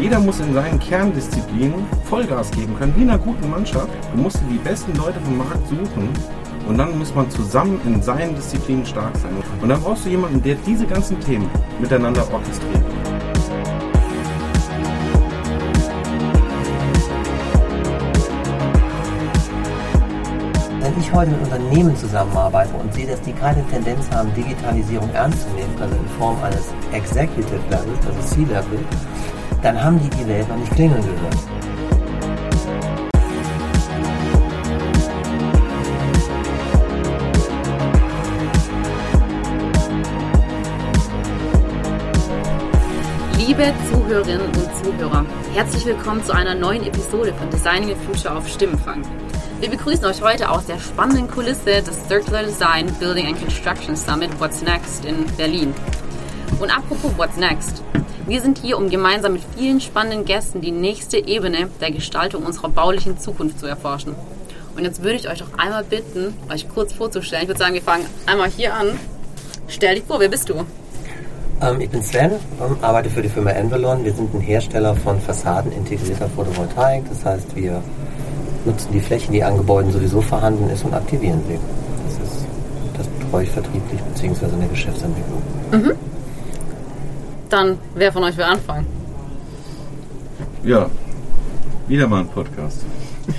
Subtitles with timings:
[0.00, 3.88] Jeder muss in seinen Kerndisziplinen Vollgas geben können, wie in einer guten Mannschaft.
[4.14, 6.08] Du musst die besten Leute vom Markt suchen
[6.66, 9.32] und dann muss man zusammen in seinen Disziplinen stark sein.
[9.60, 12.82] Und dann brauchst du jemanden, der diese ganzen Themen miteinander orchestriert.
[20.80, 25.42] Wenn ich heute mit Unternehmen zusammenarbeite und sehe, dass die keine Tendenz haben, Digitalisierung ernst
[25.42, 28.78] zu nehmen, also in Form eines Executive Levels, also C-Level,
[29.62, 31.36] dann haben die die Welt noch nicht klingeln gehört.
[43.36, 48.48] Liebe Zuhörerinnen und Zuhörer, herzlich willkommen zu einer neuen Episode von Designing the Future auf
[48.48, 49.02] Stimmenfang.
[49.58, 54.30] Wir begrüßen euch heute aus der spannenden Kulisse des Circular Design Building and Construction Summit
[54.40, 55.74] What's Next in Berlin.
[56.60, 57.82] Und apropos What's Next,
[58.30, 62.68] wir sind hier, um gemeinsam mit vielen spannenden Gästen die nächste Ebene der Gestaltung unserer
[62.68, 64.14] baulichen Zukunft zu erforschen.
[64.76, 67.42] Und jetzt würde ich euch auch einmal bitten, euch kurz vorzustellen.
[67.42, 69.00] Ich würde sagen, wir fangen einmal hier an.
[69.66, 70.64] Stell dich vor, wer bist du?
[71.60, 74.04] Ähm, ich bin Sven, ähm, arbeite für die Firma Envelon.
[74.04, 77.02] Wir sind ein Hersteller von Fassaden integrierter Photovoltaik.
[77.08, 77.82] Das heißt, wir
[78.64, 81.58] nutzen die Flächen, die an Gebäuden sowieso vorhanden ist und aktivieren sie.
[82.06, 82.46] Das ist
[82.96, 84.46] das betreue ich vertrieblich bzw.
[84.46, 85.42] in der Geschäftsentwicklung.
[85.72, 86.09] Mhm.
[87.50, 88.86] Dann, wer von euch will anfangen?
[90.64, 90.88] Ja,
[91.88, 92.84] wieder mal ein Podcast.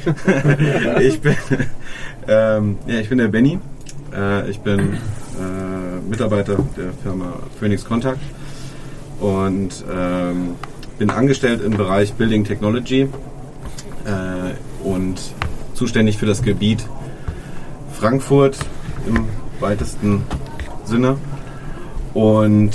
[1.02, 1.36] ich, bin,
[2.28, 3.58] ähm, ja, ich bin der Benny.
[4.14, 8.20] Äh, ich bin äh, Mitarbeiter der Firma Phoenix Contact
[9.22, 10.56] und ähm,
[11.00, 13.08] bin angestellt im Bereich Building Technology
[14.06, 15.22] äh, und
[15.74, 16.86] zuständig für das Gebiet
[17.94, 18.58] Frankfurt
[19.08, 19.26] im
[19.62, 20.24] weitesten
[20.84, 21.18] Sinne
[22.14, 22.72] und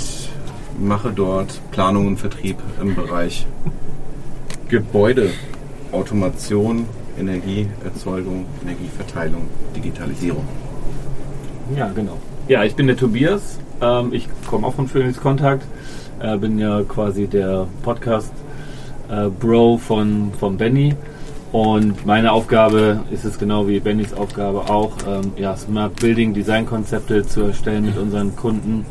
[0.77, 3.45] mache dort Planung und Vertrieb im Bereich
[4.69, 5.29] Gebäude,
[5.91, 6.85] Automation,
[7.19, 9.43] Energieerzeugung, Energieverteilung,
[9.75, 10.45] Digitalisierung.
[11.75, 12.17] Ja, genau.
[12.47, 13.59] Ja, ich bin der Tobias.
[13.81, 15.63] Ähm, ich komme auch von Phoenix Kontakt.
[16.19, 20.95] Äh, bin ja quasi der Podcast-Bro äh, von, von Benny.
[21.51, 26.65] Und meine Aufgabe ist es genau wie Bennys Aufgabe auch, ähm, ja, Smart Building Design
[26.65, 28.85] Konzepte zu erstellen mit unseren Kunden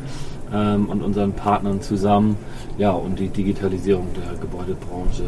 [0.53, 2.37] ähm, und unseren Partnern zusammen,
[2.79, 5.25] ja, und die Digitalisierung der Gebäudebranche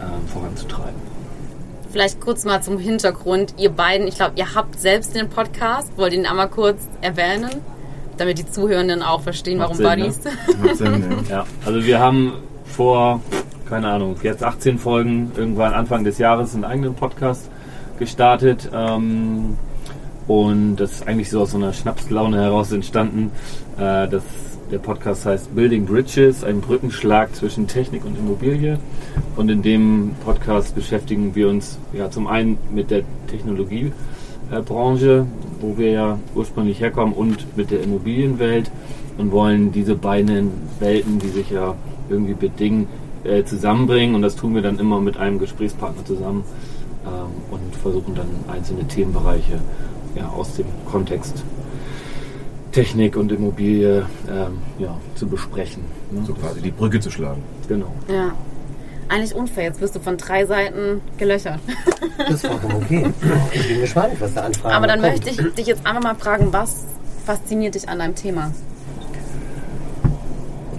[0.00, 1.16] ähm, voranzutreiben.
[1.90, 3.54] Vielleicht kurz mal zum Hintergrund.
[3.58, 5.96] Ihr beiden, ich glaube, ihr habt selbst den Podcast.
[5.96, 7.50] Wollt ihr ihn einmal kurz erwähnen,
[8.18, 10.20] damit die Zuhörenden auch verstehen, Macht warum Buddies?
[10.24, 11.16] Ne?
[11.30, 13.20] Ja, also wir haben vor,
[13.68, 17.48] keine Ahnung, jetzt 18 Folgen, irgendwann Anfang des Jahres einen eigenen Podcast
[17.98, 18.68] gestartet.
[18.74, 19.56] Ähm,
[20.28, 23.30] und das ist eigentlich so aus so einer Schnapslaune heraus entstanden.
[23.76, 24.24] Äh, das,
[24.70, 28.78] der Podcast heißt Building Bridges, ein Brückenschlag zwischen Technik und Immobilie.
[29.36, 35.26] Und in dem Podcast beschäftigen wir uns ja zum einen mit der Technologiebranche,
[35.60, 38.72] wo wir ja ursprünglich herkommen, und mit der Immobilienwelt
[39.18, 40.50] und wollen diese beiden
[40.80, 41.76] Welten, die sich ja
[42.08, 42.88] irgendwie bedingen,
[43.22, 44.16] äh, zusammenbringen.
[44.16, 46.42] Und das tun wir dann immer mit einem Gesprächspartner zusammen
[47.06, 49.60] ähm, und versuchen dann einzelne Themenbereiche
[50.16, 51.44] ja, aus dem Kontext
[52.72, 55.82] Technik und Immobilie ähm, ja, zu besprechen.
[56.10, 56.24] Ne?
[56.26, 57.42] So quasi die Brücke zu schlagen.
[57.68, 57.90] Genau.
[58.08, 58.32] Ja.
[59.08, 61.60] Eigentlich unfair, jetzt wirst du von drei Seiten gelöchert.
[62.18, 63.06] Das ist vollkommen okay.
[63.52, 65.12] Ich bin gespannt, was da anfragen Aber dann kommt.
[65.12, 66.84] möchte ich dich jetzt einfach mal fragen, was
[67.24, 68.52] fasziniert dich an deinem Thema?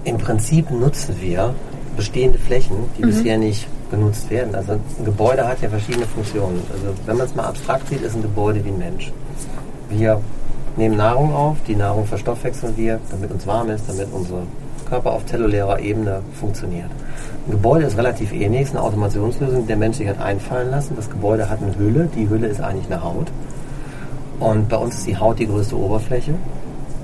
[0.04, 1.56] Im Prinzip nutzen wir
[1.96, 3.08] bestehende Flächen, die mhm.
[3.08, 4.56] bisher nicht genutzt werden.
[4.56, 6.62] Also ein Gebäude hat ja verschiedene Funktionen.
[6.72, 9.12] Also wenn man es mal abstrakt sieht, ist ein Gebäude wie ein Mensch.
[9.90, 10.22] Wir
[10.76, 14.44] nehmen Nahrung auf, die Nahrung verstoffwechseln wir, damit uns warm ist, damit unser
[14.90, 16.90] Körper auf zellulärer Ebene funktioniert.
[17.48, 20.72] Ein Gebäude ist relativ ähnlich, es ist eine Automationslösung, die der Mensch sich hat einfallen
[20.72, 20.96] lassen.
[20.96, 23.28] Das Gebäude hat eine Hülle, die Hülle ist eigentlich eine Haut.
[24.40, 26.34] Und bei uns ist die Haut die größte Oberfläche.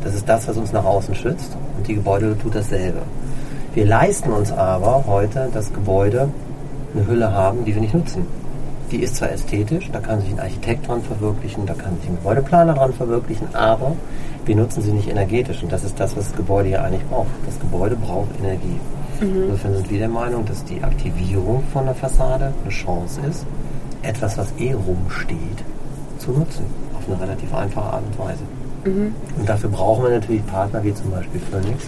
[0.04, 1.58] Das ist das, was uns nach außen schützt.
[1.78, 3.00] Und die Gebäude tut dasselbe.
[3.74, 6.30] Wir leisten uns aber heute das Gebäude
[6.94, 8.26] eine Hülle haben, die wir nicht nutzen.
[8.92, 12.16] Die ist zwar ästhetisch, da kann sich ein Architekt dran verwirklichen, da kann sich ein
[12.18, 13.94] Gebäudeplaner dran verwirklichen, aber
[14.46, 17.30] wir nutzen sie nicht energetisch und das ist das, was das Gebäude ja eigentlich braucht.
[17.46, 18.80] Das Gebäude braucht Energie.
[19.22, 19.44] Mhm.
[19.44, 23.46] Insofern sind wir der Meinung, dass die Aktivierung von der Fassade eine Chance ist,
[24.02, 25.64] etwas, was eh rumsteht,
[26.20, 26.66] zu nutzen.
[26.94, 28.44] Auf eine relativ einfache Art und Weise.
[28.86, 29.16] Mhm.
[29.40, 31.86] Und dafür brauchen wir natürlich Partner wie zum Beispiel Phoenix,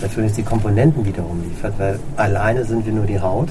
[0.00, 3.48] weil Phoenix die Komponenten wiederum liefert, weil alleine sind wir nur die Haut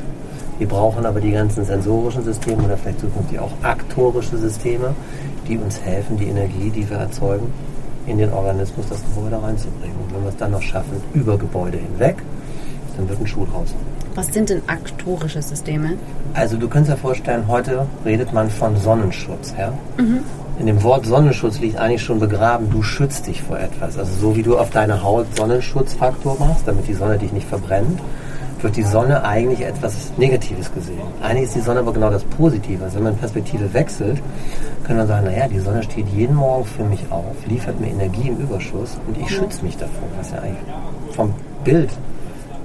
[0.60, 4.94] wir brauchen aber die ganzen sensorischen Systeme oder vielleicht zukünftig auch aktorische Systeme,
[5.48, 7.52] die uns helfen, die Energie, die wir erzeugen,
[8.06, 9.96] in den Organismus, das Gebäude reinzubringen.
[10.04, 12.18] Und wenn wir es dann noch schaffen, über Gebäude hinweg,
[12.98, 13.74] dann wird ein Schuh draus.
[14.16, 15.94] Was sind denn aktorische Systeme?
[16.34, 19.54] Also du kannst dir vorstellen, heute redet man von Sonnenschutz.
[19.58, 19.74] Ja?
[20.60, 23.98] In dem Wort Sonnenschutz liegt eigentlich schon begraben, du schützt dich vor etwas.
[23.98, 28.00] Also so wie du auf deine Haut Sonnenschutzfaktor machst, damit die Sonne dich nicht verbrennt,
[28.64, 31.02] wird die Sonne eigentlich etwas Negatives gesehen.
[31.22, 32.84] Eigentlich ist die Sonne aber genau das Positive.
[32.84, 34.22] Also wenn man Perspektive wechselt,
[34.84, 38.30] kann man sagen, naja, die Sonne steht jeden Morgen für mich auf, liefert mir Energie
[38.30, 40.58] im Überschuss und ich schütze mich davor, was ja eigentlich
[41.12, 41.90] vom Bild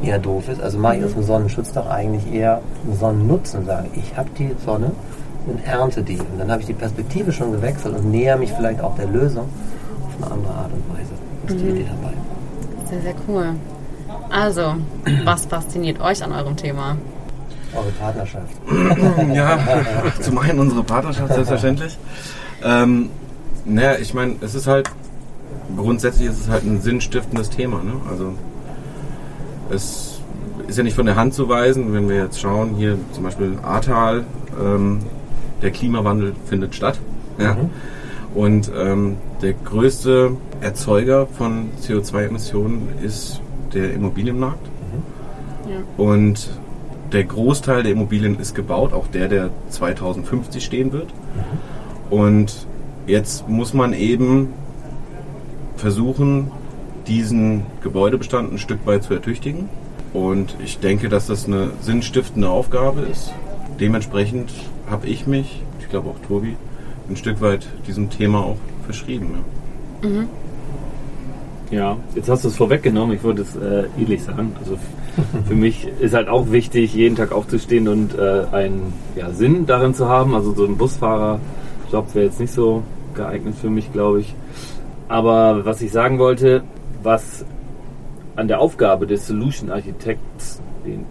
[0.02, 0.60] eher doof ist.
[0.60, 4.28] Also mache ich aus dem Sonnenschutz doch eigentlich eher einen Sonnennutzen und sage, ich habe
[4.38, 4.92] die Sonne
[5.46, 6.18] und ernte die.
[6.18, 9.48] Und dann habe ich die Perspektive schon gewechselt und näher mich vielleicht auch der Lösung
[10.06, 11.12] auf eine andere Art und Weise.
[11.44, 12.14] Das ist die Idee dabei.
[12.88, 13.54] Sehr, sehr cool.
[14.30, 14.76] Also,
[15.24, 16.96] was fasziniert euch an eurem Thema?
[17.74, 18.54] Eure Partnerschaft.
[19.34, 19.58] Ja,
[20.20, 21.98] zum einen unsere Partnerschaft selbstverständlich.
[22.64, 23.10] Ähm,
[23.64, 24.90] naja, ich meine, es ist halt,
[25.76, 27.82] grundsätzlich ist es halt ein sinnstiftendes Thema.
[27.82, 27.92] Ne?
[28.10, 28.32] Also
[29.70, 30.20] es
[30.68, 33.58] ist ja nicht von der Hand zu weisen, wenn wir jetzt schauen, hier zum Beispiel
[33.62, 34.24] Ahrtal,
[34.60, 35.00] ähm,
[35.62, 36.98] der Klimawandel findet statt.
[37.38, 37.56] Ja?
[38.34, 43.40] Und ähm, der größte Erzeuger von CO2-Emissionen ist
[43.76, 44.66] der Immobilienmarkt.
[45.96, 46.50] Und
[47.12, 51.12] der Großteil der Immobilien ist gebaut, auch der, der 2050 stehen wird.
[52.10, 52.66] Und
[53.06, 54.48] jetzt muss man eben
[55.76, 56.50] versuchen,
[57.06, 59.68] diesen Gebäudebestand ein Stück weit zu ertüchtigen.
[60.12, 63.32] Und ich denke, dass das eine sinnstiftende Aufgabe ist.
[63.78, 64.52] Dementsprechend
[64.88, 66.56] habe ich mich, ich glaube auch Tobi,
[67.08, 69.28] ein Stück weit diesem Thema auch verschrieben.
[70.02, 70.08] Ja.
[71.70, 73.16] Ja, jetzt hast du es vorweggenommen.
[73.16, 74.54] Ich wollte es äh, ähnlich sagen.
[74.58, 74.78] Also
[75.46, 79.94] für mich ist halt auch wichtig, jeden Tag aufzustehen und äh, einen ja, Sinn darin
[79.94, 80.34] zu haben.
[80.34, 82.82] Also so ein Busfahrerjob wäre jetzt nicht so
[83.14, 84.34] geeignet für mich, glaube ich.
[85.08, 86.62] Aber was ich sagen wollte,
[87.02, 87.44] was
[88.36, 91.06] an der Aufgabe des Solution Architects, den,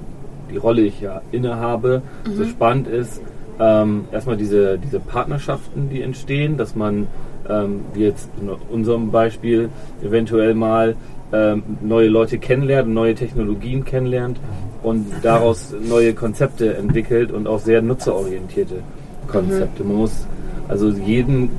[0.52, 3.22] die Rolle ich ja innehabe, so spannend ist,
[3.60, 7.08] ähm, erstmal diese, diese Partnerschaften, die entstehen, dass man,
[7.50, 9.70] ähm, wie jetzt in unserem Beispiel,
[10.04, 10.96] eventuell mal
[11.32, 14.38] ähm, neue Leute kennenlernt, neue Technologien kennenlernt
[14.84, 18.84] und daraus neue Konzepte entwickelt und auch sehr nutzerorientierte
[19.28, 19.84] Konzepte.
[19.84, 20.28] Man muss
[20.68, 21.50] also jeden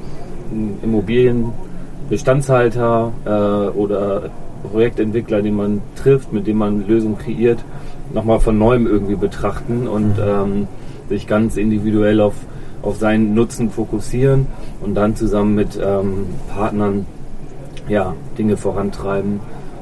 [0.82, 4.30] Immobilienbestandshalter äh, oder
[4.70, 7.64] Projektentwickler, den man trifft, mit dem man Lösungen kreiert,
[8.14, 10.68] nochmal von neuem irgendwie betrachten und ähm,
[11.08, 12.34] sich ganz individuell auf,
[12.82, 14.46] auf seinen Nutzen fokussieren
[14.80, 17.06] und dann zusammen mit ähm, Partnern
[17.88, 19.40] ja, Dinge vorantreiben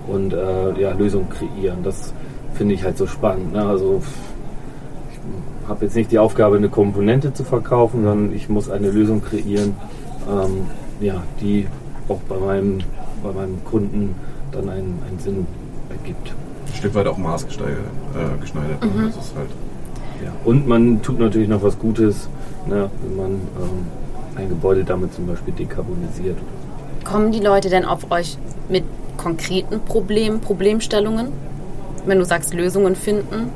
[0.08, 1.78] und äh, ja, Lösungen kreieren.
[1.82, 2.12] Das
[2.54, 3.52] finde ich halt so spannend.
[3.52, 3.64] Ne?
[3.64, 4.02] Also
[5.10, 9.22] ich habe jetzt nicht die Aufgabe, eine Komponente zu verkaufen, sondern ich muss eine Lösung
[9.22, 9.74] kreieren,
[10.30, 10.66] ähm,
[11.00, 11.66] ja, die
[12.08, 12.78] auch bei meinem,
[13.22, 14.14] bei meinem Kunden
[14.52, 15.46] dann einen, einen Sinn
[15.88, 16.34] ergibt.
[16.66, 17.78] Ein Stück weit auch maßgeschneidert.
[17.78, 18.78] Äh, geschneidert.
[18.82, 19.48] Das ist halt
[20.24, 20.32] Ja.
[20.44, 22.28] Und man tut natürlich noch was Gutes,
[22.66, 23.86] ne, wenn man ähm,
[24.36, 26.38] ein Gebäude damit zum Beispiel dekarbonisiert.
[27.04, 28.38] Kommen die Leute denn auf euch
[28.68, 28.84] mit
[29.16, 31.28] konkreten Problemen, Problemstellungen?
[32.06, 33.50] Wenn du sagst, Lösungen finden?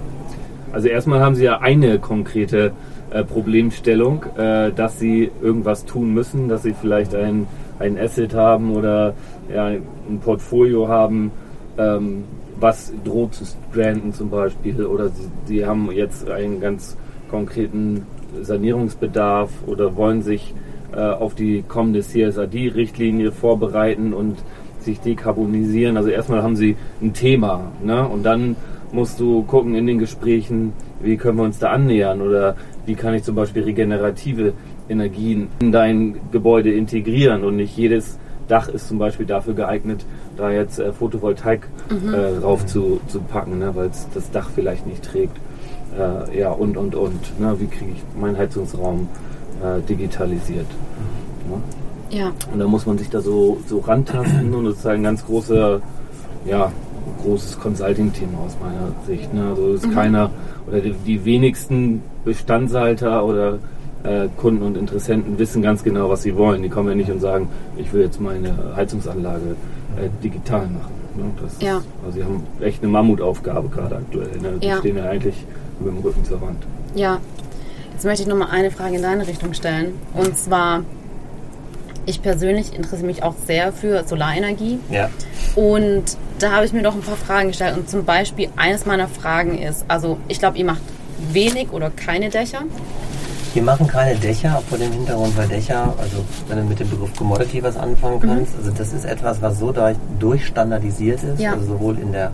[0.72, 2.72] Also erstmal haben sie ja eine konkrete
[3.10, 7.46] äh, Problemstellung, äh, dass sie irgendwas tun müssen, dass sie vielleicht ein,
[7.78, 9.14] ein Asset haben oder
[9.52, 11.30] ja, ein Portfolio haben,
[11.78, 12.24] ähm,
[12.60, 16.96] was droht zu stranden zum Beispiel oder sie, sie haben jetzt einen ganz
[17.30, 18.06] konkreten
[18.40, 20.54] Sanierungsbedarf oder wollen sich
[20.92, 24.38] äh, auf die kommende CSRD-Richtlinie vorbereiten und
[24.80, 25.96] sich dekarbonisieren.
[25.96, 28.06] Also erstmal haben sie ein Thema ne?
[28.06, 28.56] und dann
[28.92, 32.56] musst du gucken in den Gesprächen, wie können wir uns da annähern oder
[32.86, 34.54] wie kann ich zum Beispiel regenerative
[34.88, 38.18] Energien in dein Gebäude integrieren und nicht jedes
[38.48, 40.04] Dach ist zum Beispiel dafür geeignet,
[40.36, 44.86] da jetzt äh, Photovoltaik äh, rauf zu, zu packen, ne, weil es das Dach vielleicht
[44.86, 45.36] nicht trägt.
[45.98, 47.40] Äh, ja, und, und, und.
[47.40, 49.08] Ne, wie kriege ich meinen Heizungsraum
[49.62, 50.66] äh, digitalisiert?
[51.48, 51.62] Ne?
[52.10, 52.32] Ja.
[52.52, 55.80] Und da muss man sich da so, so rantasten und das ist ein ganz großer,
[56.46, 56.72] ja,
[57.22, 59.32] großes Consulting-Thema aus meiner Sicht.
[59.34, 59.48] Ne?
[59.50, 60.30] Also ist keiner
[60.66, 63.58] oder die, die wenigsten Bestandshalter oder
[64.04, 66.62] äh, Kunden und Interessenten wissen ganz genau, was sie wollen.
[66.62, 69.56] Die kommen ja nicht und sagen, ich will jetzt meine Heizungsanlage
[69.96, 70.92] äh, digital machen.
[71.16, 71.24] Ne?
[71.42, 71.78] Das Ja.
[71.78, 74.30] ist, also sie haben echt eine Mammutaufgabe gerade aktuell.
[74.40, 74.54] Ne?
[74.62, 74.78] Die Ja.
[74.78, 75.34] stehen ja eigentlich
[75.80, 76.62] mit dem Rücken zur Wand.
[76.94, 77.18] Ja.
[77.92, 79.94] Jetzt möchte ich nochmal eine Frage in deine Richtung stellen.
[80.14, 80.84] Und zwar,
[82.06, 84.78] ich persönlich interessiere mich auch sehr für Solarenergie.
[84.90, 85.10] Ja.
[85.56, 86.04] Und
[86.38, 87.76] da habe ich mir doch ein paar Fragen gestellt.
[87.76, 90.80] Und zum Beispiel, eines meiner Fragen ist, also ich glaube, ihr macht
[91.32, 92.60] wenig oder keine Dächer.
[93.54, 97.14] Wir machen keine Dächer vor dem Hintergrund, weil Dächer, also wenn du mit dem Begriff
[97.16, 98.58] Commodity was anfangen kannst, mhm.
[98.58, 99.74] also das ist etwas, was so
[100.18, 101.52] durchstandardisiert ist, ja.
[101.52, 102.30] also sowohl in der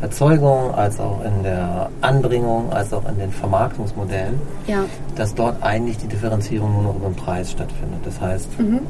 [0.00, 4.84] Erzeugung als auch in der Anbringung als auch in den Vermarktungsmodellen, ja.
[5.16, 8.00] dass dort eigentlich die Differenzierung nur noch über den Preis stattfindet.
[8.04, 8.74] Das heißt, mhm.
[8.76, 8.80] ähm,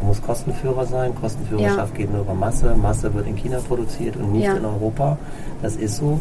[0.00, 1.98] du musst Kostenführer sein, Kostenführerschaft ja.
[1.98, 5.16] geht nur über Masse, Masse wird in China produziert und nicht in Europa.
[5.62, 6.20] Das ist so.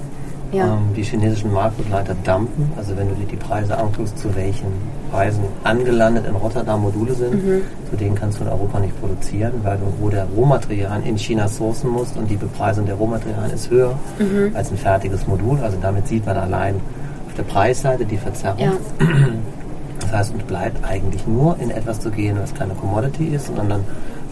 [0.54, 0.76] Ja.
[0.76, 2.72] Ähm, die chinesischen Marktbegleiter dumpen.
[2.78, 4.68] Also wenn du dir die Preise anguckst, zu welchen
[5.12, 7.62] Preisen angelandet in Rotterdam Module sind, mhm.
[7.90, 11.48] zu denen kannst du in Europa nicht produzieren, weil du wo der Rohmaterial in China
[11.48, 14.56] sourcen musst und die Bepreisung der Rohmaterialien ist höher mhm.
[14.56, 15.60] als ein fertiges Modul.
[15.62, 16.76] Also damit sieht man allein
[17.28, 18.60] auf der Preisseite die Verzerrung.
[18.60, 18.72] Ja.
[20.00, 23.70] Das heißt, uns bleibt eigentlich nur in etwas zu gehen, was keine Commodity ist, sondern
[23.70, 23.84] dann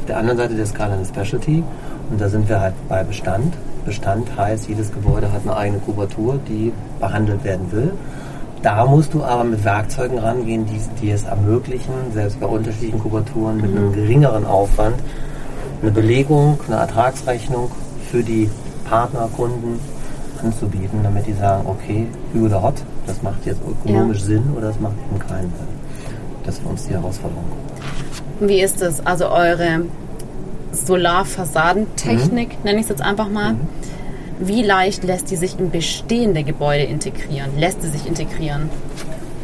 [0.08, 1.64] der anderen Seite der Skala eine Specialty.
[2.10, 3.54] Und da sind wir halt bei Bestand.
[3.86, 7.92] Bestand heißt, jedes Gebäude hat eine eigene Kubatur, die behandelt werden will.
[8.62, 13.58] Da musst du aber mit Werkzeugen rangehen, die, die es ermöglichen, selbst bei unterschiedlichen Kubaturen
[13.58, 14.96] mit einem geringeren Aufwand,
[15.82, 17.72] eine Belegung, eine Ertragsrechnung
[18.12, 18.50] für die
[18.88, 19.80] Partnerkunden
[20.44, 22.76] anzubieten, damit die sagen, okay, Hü oder Hot,
[23.08, 24.26] das macht jetzt ökonomisch ja.
[24.26, 25.68] Sinn oder das macht eben keinen Sinn.
[26.44, 27.46] Das ist für uns die Herausforderung.
[28.42, 29.06] Wie ist es?
[29.06, 29.86] Also eure
[30.72, 32.64] Solarfassadentechnik, mhm.
[32.64, 33.54] nenne ich es jetzt einfach mal.
[33.54, 33.60] Mhm.
[34.40, 37.52] Wie leicht lässt die sich in bestehende Gebäude integrieren?
[37.60, 38.70] Lässt sie sich integrieren?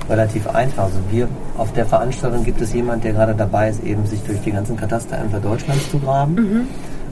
[0.10, 0.86] Relativ einfach.
[0.86, 1.28] Also wir
[1.58, 4.76] auf der Veranstaltung gibt es jemanden, der gerade dabei ist, eben sich durch die ganzen
[4.76, 6.68] Katasterämter Deutschlands zu graben, mhm.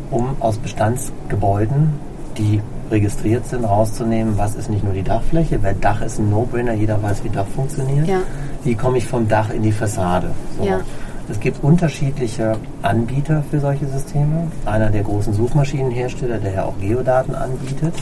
[0.09, 1.93] um aus Bestandsgebäuden,
[2.37, 6.73] die registriert sind, rauszunehmen, was ist nicht nur die Dachfläche, weil Dach ist ein No-Brainer,
[6.73, 8.07] jeder weiß, wie Dach funktioniert.
[8.07, 8.21] Ja.
[8.63, 10.31] Wie komme ich vom Dach in die Fassade?
[10.57, 10.65] So.
[10.65, 10.81] Ja.
[11.27, 14.47] Es gibt unterschiedliche Anbieter für solche Systeme.
[14.65, 17.95] Einer der großen Suchmaschinenhersteller, der ja auch Geodaten anbietet,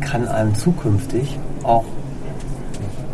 [0.00, 1.84] kann einem zukünftig auch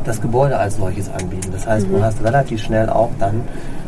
[0.04, 1.50] das Gebäude als solches anbieten.
[1.52, 1.92] Das heißt, mhm.
[1.92, 3.42] du hast relativ schnell auch dann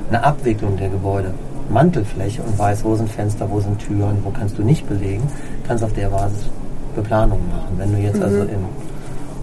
[0.08, 1.34] eine Abwicklung der Gebäude.
[1.70, 5.22] Mantelfläche und weiß, wo sind Fenster, wo sind Türen, wo kannst du nicht belegen,
[5.66, 6.48] kannst auf der Basis
[6.94, 7.74] Beplanungen machen.
[7.76, 8.22] Wenn du jetzt mhm.
[8.22, 8.64] also in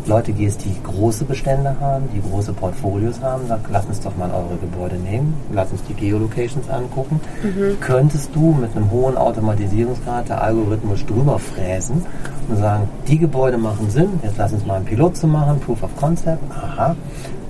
[0.07, 4.29] Leute gehst, die große Bestände haben, die große Portfolios haben, sag, lass uns doch mal
[4.29, 7.19] eure Gebäude nehmen, lass uns die Geolocations angucken.
[7.43, 7.79] Mhm.
[7.79, 12.05] Könntest du mit einem hohen Automatisierungsgrad der Algorithmus drüber fräsen
[12.49, 15.81] und sagen, die Gebäude machen Sinn, jetzt lass uns mal einen Pilot zu machen, Proof
[15.81, 16.95] of Concept, aha,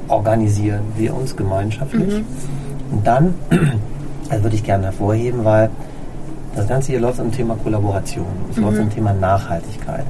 [0.08, 2.20] organisieren wir uns gemeinschaftlich.
[2.20, 2.26] Mhm.
[2.92, 3.34] Und dann,
[4.30, 5.70] das würde ich gerne hervorheben, weil
[6.56, 8.64] das Ganze hier läuft um Thema Kollaboration, es mhm.
[8.64, 10.06] läuft um Thema Nachhaltigkeit.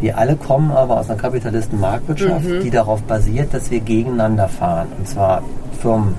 [0.00, 2.60] Wir alle kommen aber aus einer Kapitalisten-Marktwirtschaft, mhm.
[2.60, 4.88] die darauf basiert, dass wir gegeneinander fahren.
[4.98, 5.42] Und zwar
[5.80, 6.14] Firmen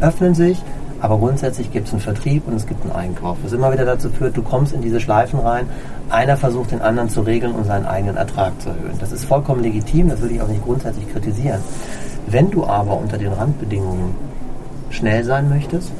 [0.00, 0.62] öffnen sich,
[1.00, 3.38] aber grundsätzlich gibt es einen Vertrieb und es gibt einen Einkauf.
[3.42, 5.66] Was immer wieder dazu führt, du kommst in diese Schleifen rein,
[6.10, 8.98] einer versucht den anderen zu regeln und seinen eigenen Ertrag zu erhöhen.
[9.00, 11.60] Das ist vollkommen legitim, das würde ich auch nicht grundsätzlich kritisieren.
[12.26, 14.14] Wenn du aber unter den Randbedingungen
[14.90, 15.90] schnell sein möchtest,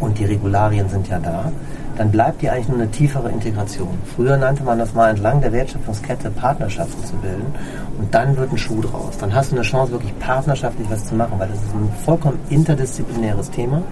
[0.00, 1.50] und die Regularien sind ja da,
[1.96, 3.98] dann bleibt dir eigentlich nur eine tiefere Integration.
[4.14, 7.54] Früher nannte man das mal entlang der Wertschöpfungskette Partnerschaften zu bilden
[7.98, 9.16] und dann wird ein Schuh draus.
[9.18, 12.38] Dann hast du eine Chance, wirklich partnerschaftlich was zu machen, weil das ist ein vollkommen
[12.50, 13.82] interdisziplinäres Thema.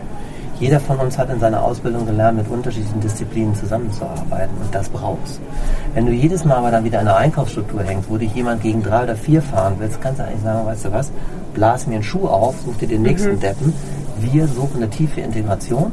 [0.61, 5.41] Jeder von uns hat in seiner Ausbildung gelernt, mit unterschiedlichen Disziplinen zusammenzuarbeiten und das brauchst.
[5.95, 8.83] Wenn du jedes Mal aber dann wieder in einer Einkaufsstruktur hängst, wo dich jemand gegen
[8.83, 11.11] drei oder vier fahren willst, kannst du eigentlich sagen, weißt du was,
[11.55, 13.41] blas mir einen Schuh auf, such dir den nächsten mhm.
[13.41, 13.73] Deppen.
[14.21, 15.91] Wir suchen eine tiefe Integration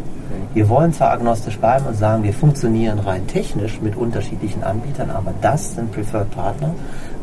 [0.54, 5.34] wir wollen zwar agnostisch bleiben und sagen, wir funktionieren rein technisch mit unterschiedlichen Anbietern, aber
[5.42, 6.74] das sind Preferred Partner,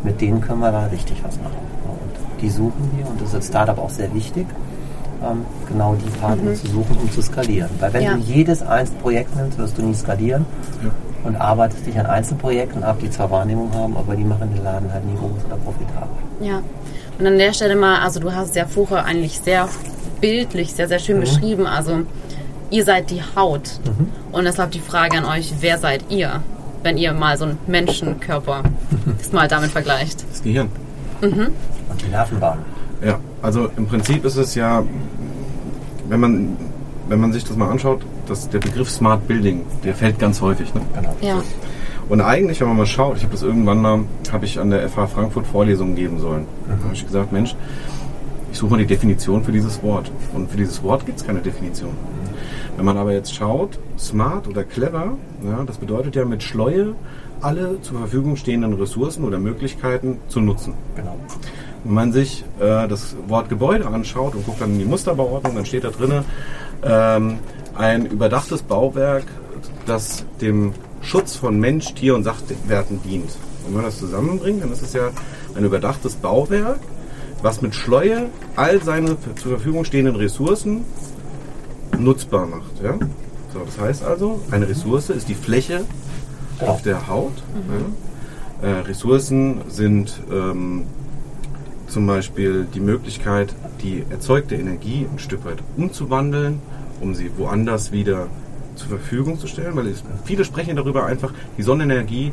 [0.03, 1.59] mit denen können wir da richtig was machen.
[1.87, 4.47] Und die suchen wir und das ist als Startup auch sehr wichtig,
[5.23, 6.57] ähm, genau die Partner mhm.
[6.57, 7.71] zu suchen, um zu skalieren.
[7.81, 8.15] Weil wenn ja.
[8.15, 10.47] du jedes einzelne Projekt nimmst, wirst du nie skalieren
[10.83, 10.91] ja.
[11.25, 14.93] und arbeitest dich an Einzelprojekten ab, die zwar Wahrnehmung haben, aber die machen den Laden
[14.93, 16.09] halt nie groß oder profitabel.
[16.41, 16.63] Ja.
[17.19, 19.69] Und an der Stelle mal, also du hast ja vorher eigentlich sehr
[20.21, 21.21] bildlich, sehr, sehr schön mhm.
[21.23, 21.67] beschrieben.
[21.67, 22.03] Also
[22.71, 23.81] ihr seid die Haut.
[23.85, 24.09] Mhm.
[24.33, 26.43] Und deshalb die Frage an euch, wer seid ihr,
[26.83, 28.63] wenn ihr mal so einen Menschenkörper
[29.19, 30.25] das mal damit vergleicht?
[30.31, 30.69] Das Gehirn.
[31.21, 31.53] Mhm.
[31.89, 32.59] Und die Nervenbahn.
[33.05, 34.83] Ja, also im Prinzip ist es ja,
[36.09, 36.57] wenn man,
[37.09, 40.75] wenn man sich das mal anschaut, dass der Begriff Smart Building, der fällt ganz häufig.
[40.75, 40.81] Ne?
[40.95, 41.17] Genau.
[41.21, 41.43] Ja.
[42.09, 44.01] Und eigentlich, wenn man mal schaut, ich habe das irgendwann mal,
[44.33, 46.43] habe ich an der FH Frankfurt Vorlesungen geben sollen.
[46.43, 46.79] Mhm.
[46.79, 47.55] Da habe ich gesagt, Mensch,
[48.59, 50.11] suche mal die Definition für dieses Wort.
[50.35, 51.93] Und für dieses Wort gibt es keine Definition.
[52.77, 56.95] Wenn man aber jetzt schaut, smart oder clever, ja, das bedeutet ja mit Schleue
[57.41, 60.75] alle zur Verfügung stehenden Ressourcen oder Möglichkeiten zu nutzen.
[60.97, 61.17] Genau.
[61.85, 65.67] Wenn man sich äh, das Wort Gebäude anschaut und guckt dann in die Musterbauordnung, dann
[65.67, 66.25] steht da drin
[66.85, 67.39] ähm,
[67.77, 69.25] ein überdachtes Bauwerk,
[69.87, 73.31] das dem Schutz von Mensch, Tier und Sachwerten dient.
[73.31, 75.11] Und wenn man das zusammenbringt, dann ist es ja
[75.57, 76.81] ein überdachtes Bauwerk,
[77.43, 80.85] was mit Schleue all seine zur Verfügung stehenden Ressourcen
[81.99, 82.83] nutzbar macht.
[82.83, 82.95] Ja?
[83.53, 85.85] So, das heißt also, eine Ressource ist die Fläche
[86.61, 87.43] auf der Haut.
[88.63, 88.69] Ja?
[88.69, 90.85] Äh, Ressourcen sind ähm,
[91.87, 96.61] zum Beispiel die Möglichkeit, die erzeugte Energie ein Stück weit umzuwandeln,
[97.01, 98.27] um sie woanders wieder
[98.75, 99.93] zur Verfügung zu stellen, weil
[100.25, 102.33] viele sprechen darüber einfach, die Sonnenenergie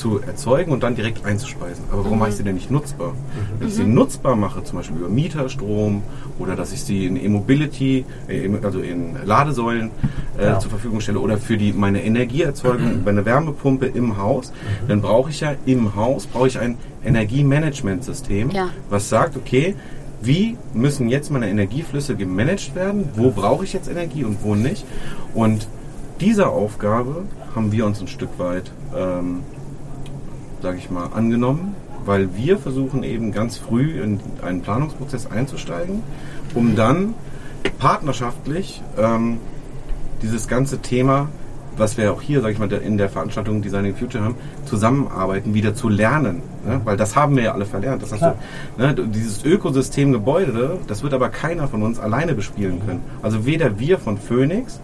[0.00, 1.84] zu erzeugen und dann direkt einzuspeisen.
[1.92, 3.12] Aber warum mache ich sie denn nicht nutzbar?
[3.58, 6.02] Wenn ich sie nutzbar mache, zum Beispiel über Mieterstrom
[6.38, 9.90] oder dass ich sie in E-Mobility, äh, also in Ladesäulen
[10.38, 10.58] äh, Ja.
[10.58, 14.52] zur Verfügung stelle oder für die, meine Energieerzeugung über eine Wärmepumpe im Haus,
[14.88, 18.68] dann brauche ich ja im Haus brauche ich ein Energiemanagementsystem, Ja.
[18.88, 19.74] was sagt, okay,
[20.22, 23.08] wie müssen jetzt meine Energieflüsse gemanagt werden?
[23.16, 24.84] Wo brauche ich jetzt Energie und wo nicht?
[25.34, 25.66] Und
[26.20, 27.22] dieser Aufgabe
[27.54, 29.40] haben wir uns ein Stück weit, ähm,
[30.62, 31.74] sage ich mal, angenommen,
[32.04, 36.02] weil wir versuchen eben ganz früh in einen Planungsprozess einzusteigen,
[36.54, 37.14] um dann
[37.78, 39.38] partnerschaftlich ähm,
[40.22, 41.28] dieses ganze Thema,
[41.76, 44.34] was wir auch hier, sage ich mal, in der Veranstaltung Designing Future haben,
[44.66, 46.42] zusammenarbeiten, wieder zu lernen.
[46.66, 46.80] Ne?
[46.84, 48.02] Weil das haben wir ja alle verlernt.
[48.02, 48.34] Das du,
[48.76, 48.94] ne?
[48.94, 53.02] Dieses Ökosystem Gebäude, das wird aber keiner von uns alleine bespielen können.
[53.22, 54.80] Also weder wir von Phoenix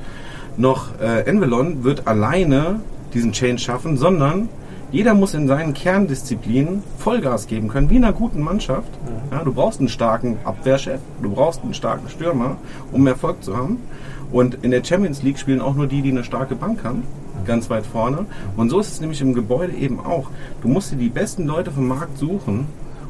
[0.57, 2.81] noch äh, Envelon wird alleine
[3.13, 4.49] diesen Change schaffen, sondern
[4.93, 8.89] jeder muss in seinen Kerndisziplinen Vollgas geben können, wie in einer guten Mannschaft.
[9.31, 12.57] Ja, du brauchst einen starken Abwehrchef, du brauchst einen starken Stürmer,
[12.93, 13.79] um Erfolg zu haben.
[14.33, 17.03] Und in der Champions League spielen auch nur die, die eine starke Bank haben,
[17.45, 18.27] ganz weit vorne.
[18.57, 20.31] Und so ist es nämlich im Gebäude eben auch.
[20.63, 22.67] Du musst dir die besten Leute vom Markt suchen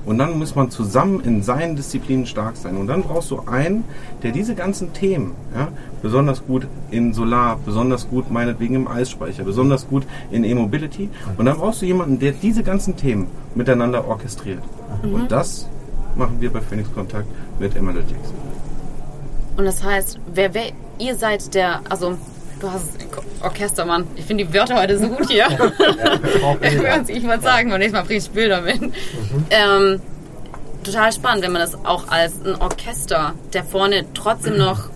[0.06, 2.76] und dann muss man zusammen in seinen Disziplinen stark sein.
[2.76, 3.84] Und dann brauchst du einen,
[4.22, 5.68] der diese ganzen Themen, ja,
[6.00, 11.10] besonders gut in Solar, besonders gut meinetwegen im Eisspeicher, besonders gut in E-Mobility.
[11.36, 14.62] Und dann brauchst du jemanden, der diese ganzen Themen miteinander orchestriert.
[15.02, 15.68] Und das
[16.14, 17.26] machen wir bei Phoenix Kontakt
[17.58, 18.32] mit Analytics.
[19.56, 20.66] Und das heißt, wer, wer
[20.98, 22.16] ihr seid der, also
[22.60, 22.96] du hast
[23.42, 24.06] Orchestermann.
[24.16, 25.46] Ich finde die Wörter heute so gut hier.
[27.08, 28.80] ich wollte sagen, und nächstes Mal bringe ich Bilder mit.
[29.50, 30.00] Ähm,
[30.82, 34.90] total spannend, wenn man das auch als ein Orchester, der vorne trotzdem noch,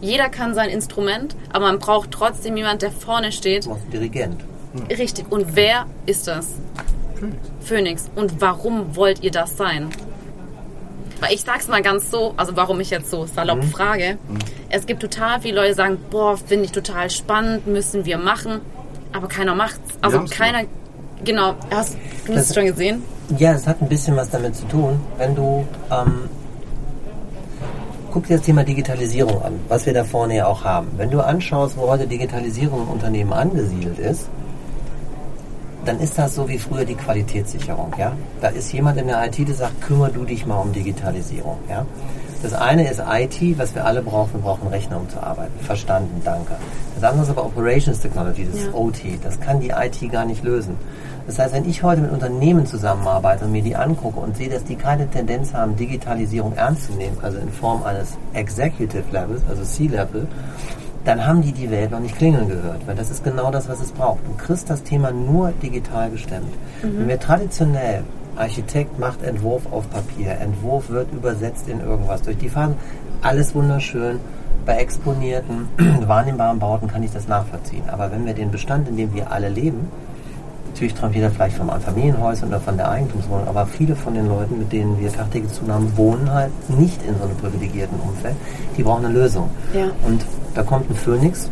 [0.00, 3.66] jeder kann sein Instrument, aber man braucht trotzdem jemand, der vorne steht.
[3.66, 4.44] Einen Dirigent.
[4.90, 5.30] Richtig.
[5.30, 6.48] Und wer ist das?
[7.60, 8.10] Phoenix.
[8.14, 9.88] Und warum wollt ihr das sein?
[11.24, 14.18] Weil ich sag's mal ganz so, also warum ich jetzt so salopp frage.
[14.68, 18.60] Es gibt total viele Leute, die sagen, boah, finde ich total spannend, müssen wir machen.
[19.10, 19.94] Aber keiner macht's.
[20.02, 20.64] Also haben's keiner,
[21.24, 21.54] genau.
[21.70, 23.02] Hast du es Das- schon gesehen?
[23.38, 25.00] Ja, es hat ein bisschen was damit zu tun.
[25.16, 26.28] Wenn du, ähm,
[28.12, 30.88] guck dir das Thema Digitalisierung an, was wir da vorne ja auch haben.
[30.98, 34.28] Wenn du anschaust, wo heute Digitalisierung im Unternehmen angesiedelt ist,
[35.88, 38.12] dann ist das so wie früher die Qualitätssicherung, ja.
[38.40, 41.86] Da ist jemand in der IT, der sagt, kümmere du dich mal um Digitalisierung, ja.
[42.42, 45.58] Das eine ist IT, was wir alle brauchen, wir brauchen Rechner, um zu arbeiten.
[45.60, 46.56] Verstanden, danke.
[46.94, 48.74] Das andere ist aber Operations Technology, das ist Ja.
[48.74, 49.18] OT.
[49.22, 50.76] Das kann die IT gar nicht lösen.
[51.26, 54.62] Das heißt, wenn ich heute mit Unternehmen zusammenarbeite und mir die angucke und sehe, dass
[54.62, 59.62] die keine Tendenz haben, Digitalisierung ernst zu nehmen, also in Form eines Executive Levels, also
[59.62, 60.26] C-Level,
[61.04, 63.80] dann haben die die Welt noch nicht klingeln gehört, weil das ist genau das, was
[63.80, 64.20] es braucht.
[64.26, 66.52] Du kriegst das Thema nur digital gestemmt.
[66.82, 68.04] Wenn wir traditionell
[68.36, 72.76] Architekt macht Entwurf auf Papier, Entwurf wird übersetzt in irgendwas durch die Phasen,
[73.22, 74.18] alles wunderschön.
[74.66, 75.68] Bei exponierten,
[76.06, 77.82] wahrnehmbaren Bauten kann ich das nachvollziehen.
[77.90, 79.88] Aber wenn wir den Bestand, in dem wir alle leben,
[80.68, 84.58] natürlich träumt jeder vielleicht vom Familienhäuschen oder von der Eigentumswohnung, aber viele von den Leuten,
[84.58, 88.34] mit denen wir tagtäglich zu tun haben, wohnen halt nicht in so einem privilegierten Umfeld.
[88.76, 89.50] Die brauchen eine Lösung.
[89.74, 89.90] Ja.
[90.06, 91.50] Und da kommt ein Phoenix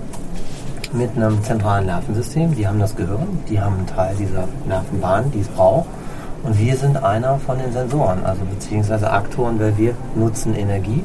[0.93, 2.55] mit einem zentralen Nervensystem.
[2.55, 5.87] Die haben das Gehirn, die haben einen Teil dieser Nervenbahn, die es braucht.
[6.45, 11.05] Und wir sind einer von den Sensoren, also beziehungsweise Aktoren, weil wir nutzen Energie.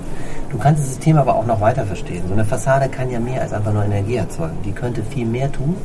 [0.50, 2.24] Du kannst das System aber auch noch weiter verstehen.
[2.28, 4.58] So eine Fassade kann ja mehr als einfach nur Energie erzeugen.
[4.66, 5.76] Die könnte viel mehr tun.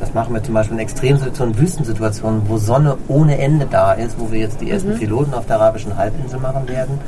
[0.00, 4.30] Das machen wir zum Beispiel in Extremsituationen, Wüstensituationen, wo Sonne ohne Ende da ist, wo
[4.30, 7.00] wir jetzt die ersten Piloten auf der arabischen Halbinsel machen werden,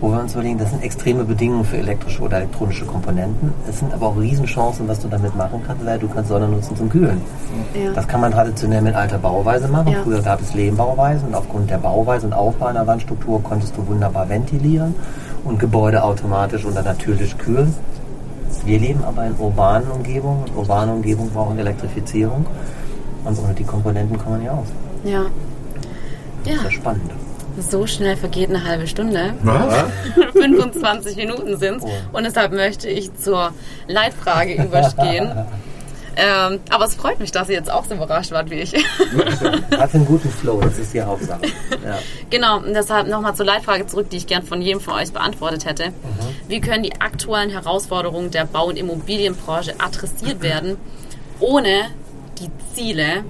[0.00, 3.52] wo wir uns überlegen, das sind extreme Bedingungen für elektrische oder elektronische Komponenten.
[3.68, 6.76] Es sind aber auch Riesenchancen, was du damit machen kannst, weil du kannst Sonne nutzen
[6.76, 7.20] zum Kühlen.
[7.74, 7.92] Ja.
[7.92, 9.92] Das kann man traditionell mit alter Bauweise machen.
[9.92, 10.02] Ja.
[10.02, 14.28] Früher gab es Lehmbauweisen und aufgrund der Bauweise und Aufbau einer Wandstruktur konntest du wunderbar
[14.28, 14.94] ventilieren
[15.44, 17.74] und Gebäude automatisch oder natürlich kühlen.
[18.64, 22.44] Wir leben aber in urbanen Umgebungen und urbane Umgebungen brauchen Elektrifizierung
[23.24, 24.66] und ohne die Komponenten kommen wir nicht aus.
[25.04, 25.22] Ja.
[26.44, 27.14] Das ist Ja, das Spannende.
[27.58, 29.34] So schnell vergeht eine halbe Stunde.
[29.42, 29.84] Was?
[30.32, 31.88] 25 Minuten sind Oh.
[32.12, 33.52] und deshalb möchte ich zur
[33.88, 35.32] Leitfrage übergehen.
[36.18, 38.72] Ähm, aber es freut mich, dass ihr jetzt auch so überrascht wart wie ich.
[39.78, 41.42] Hat einen guten Flow, das ist die Hauptsache.
[41.84, 41.98] Ja.
[42.30, 45.66] genau, und deshalb nochmal zur Leitfrage zurück, die ich gern von jedem von euch beantwortet
[45.66, 45.92] hätte.
[46.48, 50.78] Wie können die aktuellen Herausforderungen der Bau- und Immobilienbranche adressiert werden,
[51.38, 51.90] ohne
[52.40, 53.22] die Ziele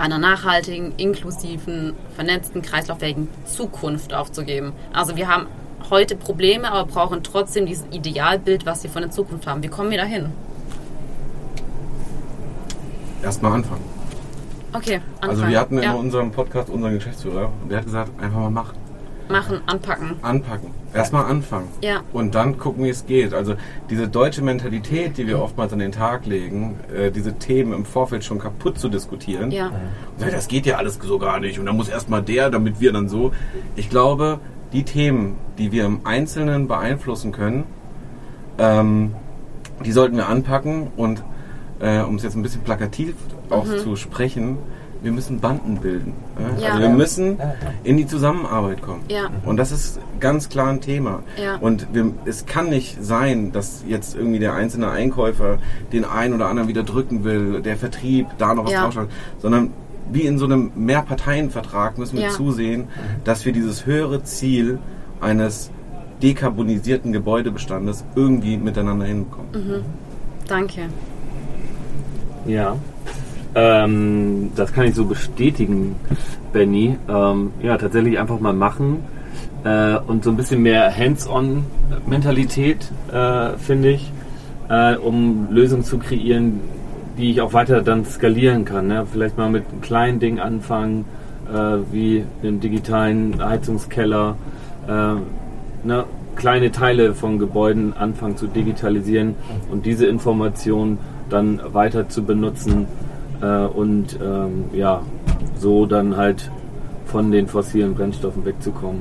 [0.00, 4.72] einer nachhaltigen, inklusiven, vernetzten, kreislauffähigen Zukunft aufzugeben?
[4.92, 5.46] Also wir haben
[5.90, 9.62] heute Probleme, aber brauchen trotzdem dieses Idealbild, was wir von der Zukunft haben.
[9.62, 10.32] Wie kommen wir dahin?
[13.22, 13.84] Erstmal anfangen.
[14.72, 15.30] Okay, anfangen.
[15.30, 15.92] Also wir hatten in ja.
[15.92, 18.79] unserem Podcast unseren Geschäftsführer und der hat gesagt, einfach mal machen.
[19.30, 20.16] Machen, anpacken.
[20.22, 20.70] Anpacken.
[20.92, 21.68] Erstmal anfangen.
[21.82, 22.00] Ja.
[22.12, 23.32] Und dann gucken, wie es geht.
[23.32, 23.54] Also
[23.88, 28.24] diese deutsche Mentalität, die wir oftmals an den Tag legen, äh, diese Themen im Vorfeld
[28.24, 29.50] schon kaputt zu diskutieren.
[29.50, 29.66] Ja.
[29.68, 31.58] Und sagen, das geht ja alles so gar nicht.
[31.58, 33.32] Und dann muss erstmal der, damit wir dann so.
[33.76, 34.40] Ich glaube,
[34.72, 37.64] die Themen, die wir im Einzelnen beeinflussen können,
[38.58, 39.14] ähm,
[39.84, 41.22] die sollten wir anpacken und
[41.80, 43.14] äh, um es jetzt ein bisschen plakativ
[43.48, 44.58] auch zu sprechen,
[45.02, 46.12] wir müssen Banden bilden.
[46.38, 46.62] Ja?
[46.62, 46.68] Ja.
[46.70, 47.38] Also wir müssen
[47.84, 49.02] in die Zusammenarbeit kommen.
[49.08, 49.30] Ja.
[49.44, 51.22] Und das ist ganz klar ein Thema.
[51.42, 51.56] Ja.
[51.56, 55.58] Und wir, es kann nicht sein, dass jetzt irgendwie der einzelne Einkäufer
[55.92, 58.82] den einen oder anderen wieder drücken will, der Vertrieb da noch was Ja.
[58.82, 59.08] draufschaut,
[59.38, 59.70] sondern
[60.12, 62.30] wie in so einem Mehrparteienvertrag müssen wir Ja.
[62.30, 62.88] zusehen,
[63.24, 64.78] dass wir dieses höhere Ziel
[65.20, 65.70] eines
[66.22, 69.48] dekarbonisierten Gebäudebestandes irgendwie miteinander hinbekommen.
[69.54, 69.84] Mhm.
[70.48, 70.82] Danke.
[72.46, 72.76] Ja.
[73.54, 75.96] Ähm, das kann ich so bestätigen,
[76.52, 76.96] Benny.
[77.08, 79.02] Ähm, ja, tatsächlich einfach mal machen
[79.64, 84.12] äh, und so ein bisschen mehr Hands-on-Mentalität, äh, finde ich,
[84.68, 86.60] äh, um Lösungen zu kreieren,
[87.18, 88.86] die ich auch weiter dann skalieren kann.
[88.86, 89.06] Ne?
[89.10, 91.04] Vielleicht mal mit einem kleinen Ding anfangen,
[91.52, 94.36] äh, wie einem digitalen Heizungskeller,
[94.86, 96.04] äh, ne?
[96.36, 99.34] kleine Teile von Gebäuden anfangen zu digitalisieren
[99.70, 102.86] und diese Informationen dann weiter zu benutzen
[103.40, 105.02] äh, und ähm, ja,
[105.58, 106.50] so dann halt
[107.06, 109.00] von den fossilen Brennstoffen wegzukommen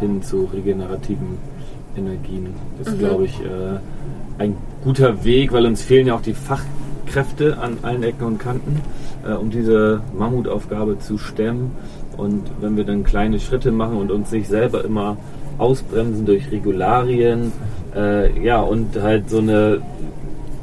[0.00, 1.38] hin zu regenerativen
[1.96, 2.54] Energien.
[2.78, 3.78] Das ist, glaube ich, äh,
[4.38, 8.80] ein guter Weg, weil uns fehlen ja auch die Fachkräfte an allen Ecken und Kanten,
[9.26, 11.72] äh, um diese Mammutaufgabe zu stemmen.
[12.16, 15.16] Und wenn wir dann kleine Schritte machen und uns nicht selber immer
[15.58, 17.52] ausbremsen durch Regularien,
[17.94, 19.80] äh, ja, und halt so eine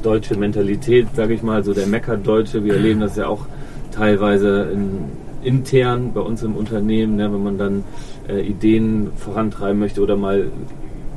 [0.02, 3.46] deutsche Mentalität, sage ich mal, so der Meckerdeutsche, wir erleben das ja auch
[3.92, 5.04] teilweise in,
[5.42, 7.84] intern bei uns im Unternehmen, ne, wenn man dann
[8.28, 10.46] äh, Ideen vorantreiben möchte oder mal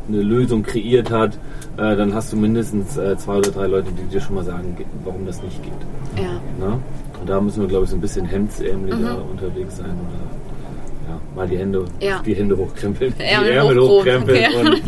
[0.07, 1.35] eine Lösung kreiert hat,
[1.77, 4.75] äh, dann hast du mindestens äh, zwei oder drei Leute, die dir schon mal sagen,
[4.77, 6.23] ge- warum das nicht geht.
[6.23, 6.33] Ja.
[6.65, 6.79] Ne?
[7.19, 11.47] Und da müssen wir, glaube ich, so ein bisschen hemdsärmeliger unterwegs sein oder ja, mal
[11.47, 12.21] die Hände, Ja.
[12.25, 14.59] die Hände hochkrempeln, Ärmel die Ärmel hochkrempeln, ja.
[14.59, 14.81] und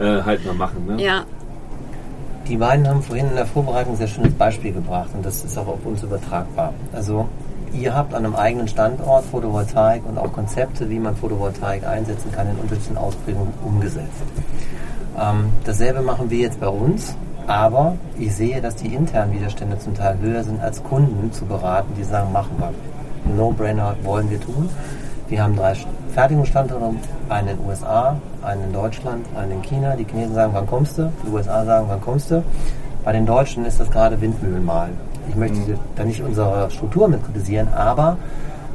[0.00, 0.86] äh, halt mal machen.
[0.86, 1.02] Ne?
[1.02, 1.24] Ja.
[2.48, 5.58] Die beiden haben vorhin in der Vorbereitung ein sehr schönes Beispiel gebracht und das ist
[5.58, 6.72] auch auf uns übertragbar.
[6.94, 7.28] Also
[7.74, 12.48] ihr habt an einem eigenen Standort Photovoltaik und auch Konzepte, wie man Photovoltaik einsetzen kann,
[12.48, 14.22] in unterschiedlichen Ausprägungen umgesetzt.
[15.20, 17.14] Ähm, dasselbe machen wir jetzt bei uns,
[17.46, 21.92] aber ich sehe, dass die internen Widerstände zum Teil höher sind, als Kunden zu beraten,
[21.98, 22.72] die sagen, machen wir.
[23.36, 24.70] No-brainer wollen wir tun.
[25.28, 25.74] Wir haben drei
[26.14, 26.86] Fertigungsstandorte,
[27.28, 29.94] einen in den USA, einen in Deutschland, einen in China.
[29.94, 31.12] Die Chinesen sagen, wann kommst du?
[31.22, 32.42] Die USA sagen, wann kommst du?
[33.04, 34.96] Bei den Deutschen ist das gerade Windmühlen malen.
[35.28, 38.16] Ich möchte da nicht unsere Struktur mit kritisieren, aber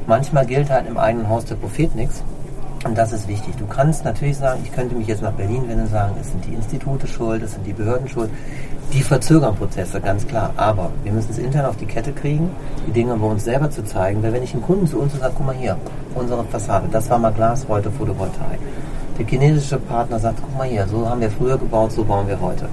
[0.06, 2.24] manchmal gilt halt im eigenen Haus der Prophet nichts.
[2.84, 3.56] Und das ist wichtig.
[3.56, 6.46] Du kannst natürlich sagen, ich könnte mich jetzt nach Berlin wenden und sagen, es sind
[6.46, 8.30] die Institute schuld, es sind die Behörden schuld.
[8.92, 10.54] Die verzögern Prozesse, ganz klar.
[10.58, 12.52] Aber wir müssen es intern auf die Kette kriegen,
[12.86, 14.22] die Dinge bei uns selber zu zeigen.
[14.22, 15.78] Weil wenn ich einen Kunden zu uns sage, guck mal hier,
[16.14, 18.60] unsere Fassade, das war mal Glas, heute Photovoltaik.
[19.18, 22.42] Der chinesische Partner sagt, guck mal hier, so haben wir früher gebaut, so bauen wir
[22.42, 22.68] heute.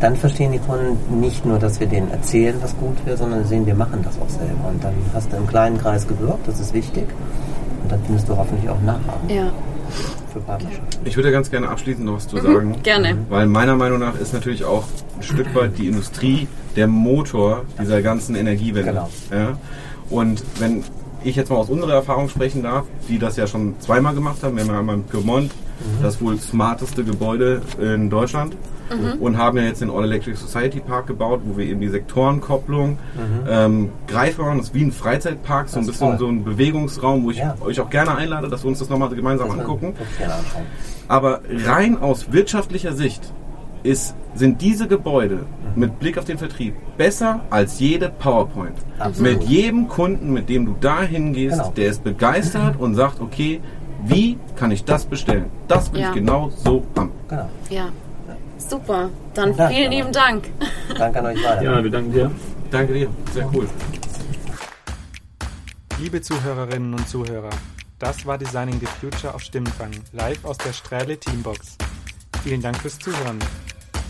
[0.00, 3.66] Dann verstehen die Kunden nicht nur, dass wir denen erzählen, was gut wäre, sondern sehen,
[3.66, 4.68] wir machen das auch selber.
[4.70, 7.06] Und dann hast du im kleinen Kreis gewirkt, das ist wichtig.
[7.90, 9.50] Dann findest du hoffentlich auch Nachhaben Ja.
[10.32, 10.86] für Partnerschaften.
[11.04, 12.76] Ich würde ganz gerne abschließend noch was zu sagen.
[12.82, 13.16] Gerne.
[13.28, 14.84] Weil meiner Meinung nach ist natürlich auch
[15.16, 18.90] ein Stück weit die Industrie der Motor dieser ganzen Energiewende.
[18.92, 19.08] Genau.
[19.32, 19.58] Ja?
[20.08, 20.84] Und wenn
[21.24, 24.56] ich jetzt mal aus unserer Erfahrung sprechen darf, die das ja schon zweimal gemacht haben,
[24.56, 25.50] wir haben ja einmal in Piemont
[26.02, 28.54] das wohl smarteste Gebäude in Deutschland
[29.20, 32.98] und haben ja jetzt den All Electric Society Park gebaut, wo wir eben die Sektorenkopplung
[33.48, 34.58] ähm, greifbar machen.
[34.58, 36.18] Das ist wie ein Freizeitpark, so ein bisschen toll.
[36.18, 37.54] so ein Bewegungsraum, wo ich Ja.
[37.60, 39.94] euch auch gerne einlade, dass wir uns das nochmal gemeinsam Das angucken.
[41.08, 43.32] Aber rein aus wirtschaftlicher Sicht
[43.82, 48.76] ist, sind diese Gebäude mit Blick auf den Vertrieb besser als jede PowerPoint.
[48.98, 49.32] Absolut.
[49.40, 51.70] Mit jedem Kunden, mit dem du da hingehst, Genau.
[51.70, 53.60] der ist begeistert und sagt, okay,
[54.04, 55.50] wie kann ich das bestellen?
[55.68, 56.08] Das will Ja.
[56.08, 57.10] ich genau so haben.
[57.28, 57.48] Genau.
[57.68, 57.88] Ja.
[58.58, 59.08] Super.
[59.34, 60.44] Dann Dank, vielen lieben Dank.
[60.96, 61.64] Danke an euch beide.
[61.64, 62.30] Ja, wir danken dir.
[62.70, 63.66] Danke dir, sehr cool.
[65.98, 67.50] Liebe Zuhörerinnen und Zuhörer,
[67.98, 71.76] das war Designing the Future auf Stimmenfang, live aus der Strähle Teambox.
[72.42, 73.38] Vielen Dank fürs Zuhören.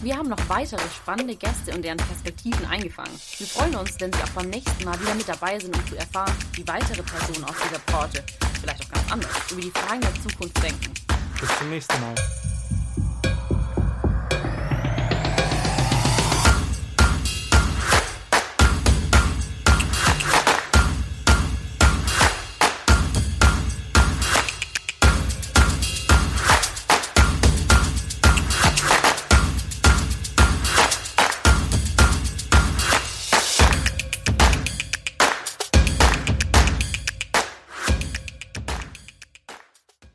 [0.03, 3.13] Wir haben noch weitere spannende Gäste und deren Perspektiven eingefangen.
[3.37, 5.97] Wir freuen uns, wenn Sie auch beim nächsten Mal wieder mit dabei sind, um zu
[5.97, 8.25] erfahren, wie weitere Personen aus dieser Branche,
[8.63, 10.95] vielleicht auch ganz anders, über die Fragen der Zukunft denken.
[11.39, 12.15] Bis zum nächsten Mal.